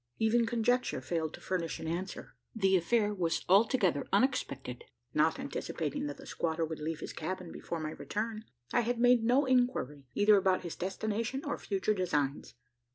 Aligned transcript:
Even 0.17 0.47
conjecture 0.47 0.99
failed 0.99 1.31
to 1.35 1.39
furnish 1.39 1.79
an 1.79 1.87
answer. 1.87 2.35
The 2.55 2.75
affair 2.75 3.13
was 3.13 3.45
altogether 3.47 4.07
unexpected. 4.11 4.83
Not 5.13 5.37
anticipating 5.37 6.07
that 6.07 6.17
the 6.17 6.25
squatter 6.25 6.65
would 6.65 6.79
leave 6.79 7.01
his 7.01 7.13
cabin 7.13 7.51
before 7.51 7.79
my 7.79 7.91
return, 7.91 8.45
I 8.73 8.79
had 8.81 8.97
made 8.99 9.23
no 9.23 9.45
inquiry 9.45 10.07
either 10.15 10.37
about 10.37 10.63
his 10.63 10.75
destination 10.75 11.45
or 11.45 11.59
future 11.59 11.93
designs. 11.93 12.55